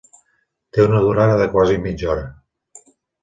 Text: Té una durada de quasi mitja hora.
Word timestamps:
Té 0.77 0.85
una 0.85 1.01
durada 1.03 1.35
de 1.41 1.47
quasi 1.57 1.77
mitja 1.83 2.09
hora. 2.15 2.25